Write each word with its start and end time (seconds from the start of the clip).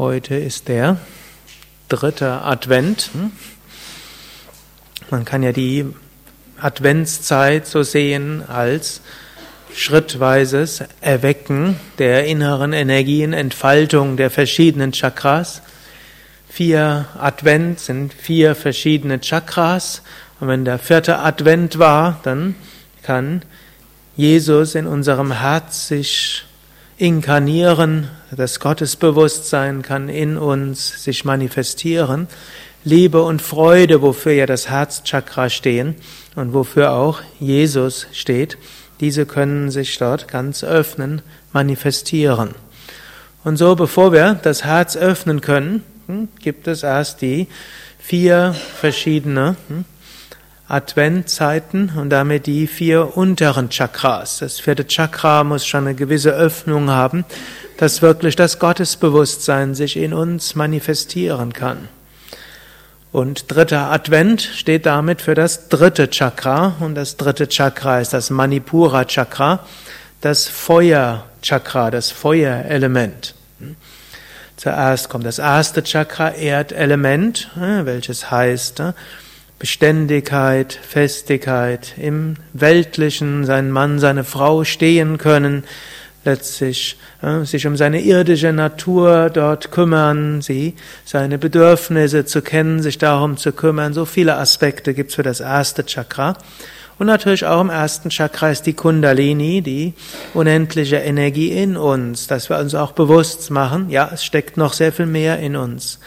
Heute 0.00 0.34
ist 0.34 0.68
der 0.68 0.96
dritte 1.90 2.40
Advent. 2.40 3.10
Man 5.10 5.26
kann 5.26 5.42
ja 5.42 5.52
die 5.52 5.84
Adventszeit 6.58 7.66
so 7.66 7.82
sehen 7.82 8.42
als 8.48 9.02
schrittweises 9.74 10.82
Erwecken 11.02 11.78
der 11.98 12.24
inneren 12.24 12.72
Energien, 12.72 13.34
Entfaltung 13.34 14.16
der 14.16 14.30
verschiedenen 14.30 14.92
Chakras. 14.92 15.60
Vier 16.48 17.04
Advent 17.18 17.78
sind 17.78 18.14
vier 18.14 18.54
verschiedene 18.54 19.20
Chakras. 19.20 20.00
Und 20.40 20.48
wenn 20.48 20.64
der 20.64 20.78
vierte 20.78 21.18
Advent 21.18 21.78
war, 21.78 22.20
dann 22.22 22.54
kann 23.02 23.42
Jesus 24.16 24.74
in 24.74 24.86
unserem 24.86 25.30
Herz 25.30 25.88
sich 25.88 26.46
inkarnieren, 27.00 28.08
das 28.30 28.60
Gottesbewusstsein 28.60 29.80
kann 29.80 30.10
in 30.10 30.36
uns 30.36 31.02
sich 31.02 31.24
manifestieren. 31.24 32.28
Liebe 32.84 33.22
und 33.22 33.40
Freude, 33.40 34.02
wofür 34.02 34.32
ja 34.32 34.44
das 34.44 34.68
Herzchakra 34.68 35.48
stehen 35.48 35.94
und 36.36 36.52
wofür 36.52 36.92
auch 36.92 37.22
Jesus 37.38 38.06
steht, 38.12 38.58
diese 39.00 39.24
können 39.24 39.70
sich 39.70 39.96
dort 39.96 40.28
ganz 40.28 40.62
öffnen, 40.62 41.22
manifestieren. 41.54 42.50
Und 43.44 43.56
so, 43.56 43.74
bevor 43.76 44.12
wir 44.12 44.34
das 44.34 44.64
Herz 44.64 44.94
öffnen 44.94 45.40
können, 45.40 45.82
hm, 46.06 46.28
gibt 46.38 46.68
es 46.68 46.82
erst 46.82 47.22
die 47.22 47.46
vier 47.98 48.54
verschiedene 48.54 49.56
hm, 49.68 49.86
Adventzeiten 50.70 51.92
und 51.96 52.10
damit 52.10 52.46
die 52.46 52.66
vier 52.66 53.16
unteren 53.16 53.70
Chakras. 53.70 54.38
Das 54.38 54.60
vierte 54.60 54.86
Chakra 54.86 55.42
muss 55.42 55.66
schon 55.66 55.86
eine 55.86 55.94
gewisse 55.94 56.30
Öffnung 56.30 56.90
haben, 56.90 57.24
dass 57.76 58.02
wirklich 58.02 58.36
das 58.36 58.58
Gottesbewusstsein 58.58 59.74
sich 59.74 59.96
in 59.96 60.14
uns 60.14 60.54
manifestieren 60.54 61.52
kann. 61.52 61.88
Und 63.12 63.50
dritter 63.50 63.90
Advent 63.90 64.42
steht 64.42 64.86
damit 64.86 65.20
für 65.20 65.34
das 65.34 65.68
dritte 65.68 66.08
Chakra 66.08 66.76
und 66.78 66.94
das 66.94 67.16
dritte 67.16 67.48
Chakra 67.48 68.00
ist 68.00 68.12
das 68.12 68.30
Manipura 68.30 69.04
Chakra, 69.04 69.66
das 70.20 70.46
Feuer 70.46 71.24
Chakra, 71.42 71.90
das 71.90 72.12
Feuerelement. 72.12 73.34
Zuerst 74.56 75.08
kommt 75.08 75.24
das 75.24 75.40
erste 75.40 75.82
Chakra, 75.82 76.30
Erdelement, 76.30 77.50
welches 77.56 78.30
heißt 78.30 78.82
Beständigkeit, 79.60 80.72
Festigkeit, 80.72 81.92
im 81.98 82.36
Weltlichen 82.54 83.44
sein 83.44 83.70
Mann, 83.70 83.98
seine 83.98 84.24
Frau 84.24 84.64
stehen 84.64 85.18
können, 85.18 85.64
letztlich 86.24 86.96
äh, 87.20 87.44
sich 87.44 87.66
um 87.66 87.76
seine 87.76 88.00
irdische 88.00 88.54
Natur 88.54 89.28
dort 89.28 89.70
kümmern, 89.70 90.40
sie 90.40 90.76
seine 91.04 91.36
Bedürfnisse 91.36 92.24
zu 92.24 92.40
kennen, 92.40 92.80
sich 92.80 92.96
darum 92.96 93.36
zu 93.36 93.52
kümmern. 93.52 93.92
So 93.92 94.06
viele 94.06 94.38
Aspekte 94.38 94.94
gibt's 94.94 95.16
für 95.16 95.22
das 95.22 95.40
erste 95.40 95.84
Chakra. 95.84 96.38
Und 96.98 97.06
natürlich 97.06 97.44
auch 97.44 97.60
im 97.60 97.68
ersten 97.68 98.08
Chakra 98.08 98.50
ist 98.50 98.62
die 98.62 98.72
Kundalini, 98.72 99.60
die 99.60 99.92
unendliche 100.32 100.96
Energie 100.96 101.52
in 101.52 101.76
uns, 101.76 102.28
dass 102.28 102.48
wir 102.48 102.58
uns 102.58 102.74
auch 102.74 102.92
bewusst 102.92 103.50
machen, 103.50 103.90
ja, 103.90 104.10
es 104.10 104.24
steckt 104.24 104.56
noch 104.56 104.72
sehr 104.72 104.90
viel 104.92 105.06
mehr 105.06 105.38
in 105.38 105.54
uns. 105.54 105.98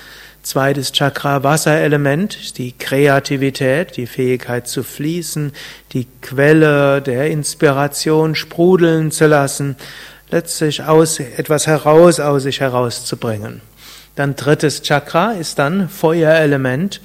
Zweites 0.43 0.91
Chakra 0.91 1.41
Wasserelement 1.43 2.57
die 2.57 2.73
Kreativität, 2.73 3.95
die 3.95 4.07
Fähigkeit 4.07 4.67
zu 4.67 4.83
fließen, 4.83 5.53
die 5.93 6.05
Quelle 6.21 7.01
der 7.01 7.31
Inspiration 7.31 8.35
sprudeln 8.35 9.09
zu 9.11 9.27
lassen, 9.27 9.77
letztlich 10.29 10.83
aus 10.83 11.21
etwas 11.21 11.65
heraus 11.65 12.19
aus 12.19 12.43
sich 12.43 12.59
herauszubringen. 12.59 13.61
Dann 14.15 14.35
drittes 14.35 14.81
Chakra 14.81 15.31
ist 15.31 15.59
dann 15.59 15.87
Feuerelement. 15.87 16.99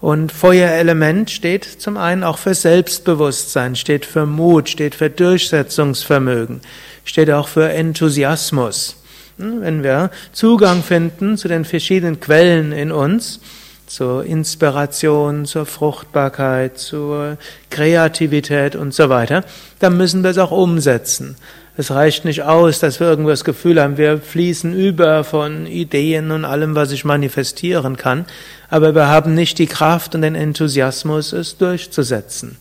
Und 0.00 0.30
Feuerelement 0.30 1.28
steht 1.28 1.64
zum 1.64 1.96
einen 1.96 2.22
auch 2.22 2.38
für 2.38 2.54
Selbstbewusstsein, 2.54 3.74
steht 3.74 4.06
für 4.06 4.26
Mut, 4.26 4.68
steht 4.68 4.94
für 4.94 5.10
Durchsetzungsvermögen, 5.10 6.60
steht 7.04 7.30
auch 7.30 7.48
für 7.48 7.68
Enthusiasmus. 7.68 8.99
Wenn 9.40 9.82
wir 9.82 10.10
Zugang 10.32 10.82
finden 10.82 11.36
zu 11.36 11.48
den 11.48 11.64
verschiedenen 11.64 12.20
Quellen 12.20 12.72
in 12.72 12.92
uns, 12.92 13.40
zur 13.86 14.24
Inspiration, 14.24 15.46
zur 15.46 15.66
Fruchtbarkeit, 15.66 16.78
zur 16.78 17.38
Kreativität 17.70 18.76
und 18.76 18.94
so 18.94 19.08
weiter, 19.08 19.44
dann 19.80 19.96
müssen 19.96 20.22
wir 20.22 20.30
es 20.30 20.38
auch 20.38 20.52
umsetzen. 20.52 21.36
Es 21.76 21.90
reicht 21.90 22.24
nicht 22.24 22.42
aus, 22.42 22.78
dass 22.78 23.00
wir 23.00 23.08
irgendwo 23.08 23.30
das 23.30 23.42
Gefühl 23.42 23.80
haben, 23.80 23.96
wir 23.96 24.18
fließen 24.18 24.78
über 24.78 25.24
von 25.24 25.66
Ideen 25.66 26.30
und 26.30 26.44
allem, 26.44 26.74
was 26.74 26.90
sich 26.90 27.04
manifestieren 27.04 27.96
kann, 27.96 28.26
aber 28.68 28.94
wir 28.94 29.08
haben 29.08 29.34
nicht 29.34 29.58
die 29.58 29.66
Kraft 29.66 30.14
und 30.14 30.22
den 30.22 30.34
Enthusiasmus, 30.34 31.32
es 31.32 31.56
durchzusetzen. 31.56 32.58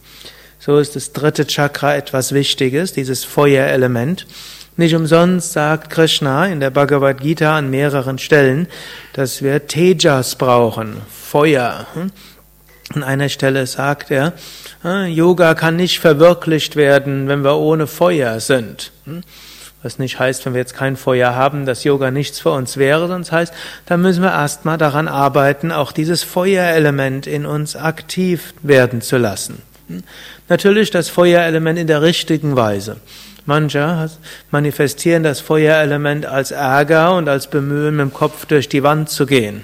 So 0.62 0.78
ist 0.78 0.97
das 0.97 1.14
dritte 1.14 1.47
Chakra 1.47 1.96
etwas 1.96 2.34
Wichtiges, 2.34 2.92
dieses 2.92 3.24
Feuerelement. 3.24 4.28
Nicht 4.75 4.94
umsonst 4.94 5.53
sagt 5.53 5.90
Krishna 5.90 6.47
in 6.47 6.59
der 6.59 6.70
Bhagavad 6.70 7.22
Gita 7.22 7.58
an 7.58 7.70
mehreren 7.70 8.18
Stellen, 8.18 8.68
dass 9.14 9.42
wir 9.42 9.68
Tejas 9.68 10.36
brauchen, 10.36 10.98
Feuer. 11.09 11.88
An 12.94 13.03
einer 13.03 13.30
Stelle 13.30 13.68
sagt 13.68 14.12
er, 14.12 14.34
ah, 14.84 15.06
Yoga 15.06 15.53
kann 15.53 15.78
nicht 15.78 16.00
verwirklicht 16.00 16.75
werden, 16.75 17.30
wenn 17.30 17.44
wir 17.44 17.56
ohne 17.56 17.88
Feuer 17.88 18.42
sind. 18.42 18.92
Was 19.81 19.98
nicht 19.98 20.19
heißt, 20.19 20.46
wenn 20.46 20.53
wir 20.53 20.59
jetzt 20.59 20.75
kein 20.75 20.98
Feuer 20.98 21.36
haben, 21.36 21.66
dass 21.66 21.86
Yoga 21.86 22.12
nichts 22.12 22.40
für 22.40 22.52
uns 22.52 22.75
wäre, 22.75 23.08
sonst 23.08 23.31
heißt, 23.31 23.53
da 23.86 23.96
müssen 23.96 24.24
wir 24.24 24.31
erstmal 24.31 24.78
daran 24.78 25.08
arbeiten, 25.08 25.72
auch 25.72 25.94
dieses 25.94 26.24
Feuerelement 26.24 27.28
in 27.28 27.46
uns 27.46 27.78
aktiv 27.78 28.53
werden 28.62 29.02
zu 29.02 29.18
lassen. 29.18 29.62
Natürlich 30.48 30.92
das 30.92 31.10
Feuerelement 31.10 31.80
in 31.80 31.88
der 31.88 32.02
richtigen 32.02 32.56
Weise. 32.56 32.98
Manche 33.46 34.10
manifestieren 34.52 35.24
das 35.24 35.40
Feuerelement 35.40 36.26
als 36.26 36.52
Ärger 36.52 37.16
und 37.16 37.28
als 37.28 37.50
Bemühen, 37.50 37.96
mit 37.96 38.06
dem 38.06 38.14
Kopf 38.14 38.46
durch 38.46 38.70
die 38.70 38.84
Wand 38.84 39.10
zu 39.10 39.26
gehen. 39.26 39.64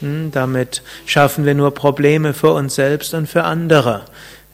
Hm, 0.00 0.30
damit 0.32 0.82
schaffen 1.06 1.44
wir 1.44 1.54
nur 1.54 1.74
Probleme 1.74 2.32
für 2.32 2.52
uns 2.52 2.74
selbst 2.74 3.14
und 3.14 3.28
für 3.28 3.44
andere. 3.44 4.06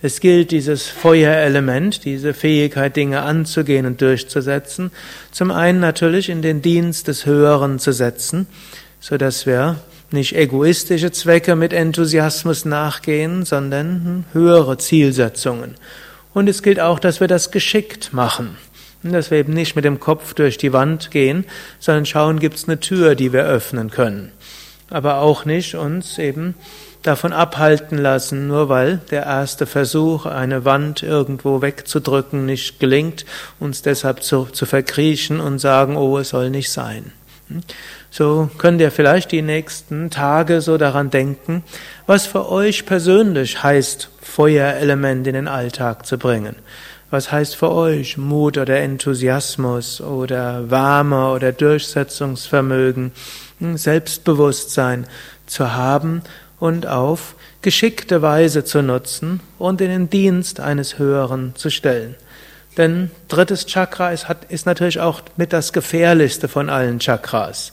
Es 0.03 0.21
gilt, 0.21 0.51
dieses 0.51 0.87
Feuerelement, 0.87 2.05
diese 2.05 2.33
Fähigkeit, 2.33 2.97
Dinge 2.97 3.21
anzugehen 3.21 3.85
und 3.85 4.01
durchzusetzen, 4.01 4.91
zum 5.31 5.51
einen 5.51 5.79
natürlich 5.79 6.31
in 6.31 6.41
den 6.41 6.63
Dienst 6.63 7.07
des 7.07 7.27
Höheren 7.27 7.79
zu 7.79 7.93
setzen, 7.93 8.47
so 8.99 9.19
dass 9.19 9.45
wir 9.45 9.77
nicht 10.13 10.35
egoistische 10.35 11.13
Zwecke 11.13 11.57
mit 11.57 11.73
Enthusiasmus 11.73 12.65
nachgehen, 12.65 13.45
sondern 13.45 13.87
hm, 14.05 14.25
höhere 14.33 14.79
Zielsetzungen. 14.79 15.75
Und 16.33 16.49
es 16.49 16.63
gilt 16.63 16.81
auch, 16.81 16.99
dass 16.99 17.21
wir 17.21 17.29
das 17.29 17.51
geschickt 17.51 18.13
machen. 18.13 18.57
Dass 19.03 19.31
wir 19.31 19.39
eben 19.39 19.55
nicht 19.55 19.77
mit 19.77 19.85
dem 19.85 19.99
Kopf 19.99 20.35
durch 20.35 20.59
die 20.59 20.73
Wand 20.73 21.11
gehen, 21.11 21.45
sondern 21.79 22.07
schauen, 22.07 22.39
gibt 22.39 22.57
es 22.57 22.69
eine 22.69 22.81
Tür, 22.81 23.15
die 23.15 23.33
wir 23.33 23.45
öffnen 23.45 23.91
können. 23.91 24.33
Aber 24.91 25.19
auch 25.19 25.45
nicht 25.45 25.75
uns 25.75 26.19
eben 26.19 26.55
davon 27.03 27.33
abhalten 27.33 27.97
lassen, 27.99 28.47
nur 28.47 28.69
weil 28.69 29.01
der 29.11 29.25
erste 29.25 29.67
Versuch, 29.67 30.27
eine 30.27 30.65
Wand 30.65 31.03
irgendwo 31.03 31.63
wegzudrücken, 31.63 32.45
nicht 32.45 32.79
gelingt, 32.79 33.25
uns 33.59 33.83
deshalb 33.83 34.23
zu, 34.23 34.47
zu 34.47 34.67
verkriechen 34.67 35.41
und 35.41 35.59
sagen, 35.59 35.97
oh, 35.97 36.19
es 36.19 36.31
soll 36.31 36.51
nicht 36.51 36.71
sein. 36.71 37.13
So 38.11 38.51
könnt 38.59 38.81
ihr 38.81 38.91
vielleicht 38.91 39.33
die 39.33 39.43
nächsten 39.43 40.11
Tage 40.11 40.61
so 40.61 40.79
daran 40.79 41.11
denken, 41.11 41.63
was 42.07 42.27
für 42.27 42.51
euch 42.51 42.87
persönlich 42.87 43.63
heißt, 43.63 44.11
Feuerelement 44.21 45.27
in 45.27 45.35
den 45.35 45.49
Alltag 45.49 46.07
zu 46.07 46.19
bringen. 46.19 46.57
Was 47.11 47.33
heißt 47.33 47.57
für 47.57 47.73
euch 47.73 48.17
Mut 48.17 48.57
oder 48.57 48.79
Enthusiasmus 48.79 50.01
oder 50.01 50.71
Wärme 50.71 51.33
oder 51.33 51.51
Durchsetzungsvermögen, 51.51 53.11
hm, 53.59 53.77
Selbstbewusstsein 53.77 55.07
zu 55.47 55.73
haben 55.75 56.23
und 56.61 56.87
auf 56.87 57.35
geschickte 57.63 58.23
Weise 58.23 58.65
zu 58.65 58.83
nutzen 58.83 59.41
und 59.59 59.81
in 59.81 59.89
den 59.89 60.11
Dienst 60.11 60.61
eines 60.61 60.99
Höheren 60.99 61.55
zu 61.57 61.71
stellen. 61.71 62.15
Denn 62.77 63.11
drittes 63.29 63.67
Chakra 63.67 64.13
ist, 64.13 64.29
hat, 64.29 64.45
ist 64.51 64.67
natürlich 64.67 65.01
auch 65.01 65.23
mit 65.37 65.53
das 65.53 65.73
gefährlichste 65.73 66.49
von 66.49 66.71
allen 66.71 66.99
Chakras. 67.01 67.73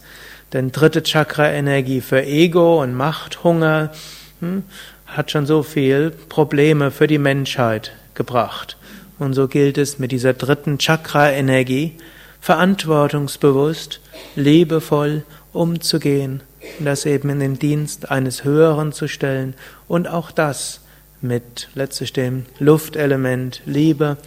Denn 0.53 0.71
dritte 0.71 1.03
Chakra 1.03 1.49
Energie 1.49 2.01
für 2.01 2.23
Ego 2.23 2.81
und 2.81 2.93
Machthunger 2.93 3.91
hm, 4.39 4.63
hat 5.05 5.31
schon 5.31 5.45
so 5.45 5.63
viel 5.63 6.11
Probleme 6.11 6.91
für 6.91 7.07
die 7.07 7.17
Menschheit 7.17 7.91
gebracht. 8.15 8.77
Und 9.19 9.33
so 9.33 9.47
gilt 9.47 9.77
es 9.77 9.99
mit 9.99 10.11
dieser 10.11 10.33
dritten 10.33 10.77
Chakra 10.77 11.31
Energie 11.31 11.95
verantwortungsbewusst, 12.41 13.99
liebevoll 14.35 15.23
umzugehen 15.53 16.41
das 16.79 17.05
eben 17.05 17.29
in 17.29 17.39
den 17.39 17.59
Dienst 17.59 18.11
eines 18.11 18.43
Höheren 18.43 18.91
zu 18.91 19.07
stellen 19.07 19.55
und 19.87 20.07
auch 20.07 20.31
das 20.31 20.81
mit 21.21 21.69
letztlich 21.73 22.13
dem 22.13 22.45
Luftelement 22.59 23.61
Liebe 23.65 24.17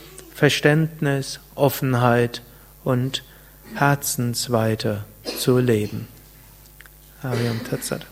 Verständnis, 0.41 1.39
Offenheit 1.55 2.41
und 2.83 3.25
Herzensweite 3.75 5.05
zu 5.23 5.59
leben. 5.59 6.09
Ariam 7.23 7.63
Tatsat. 7.63 8.07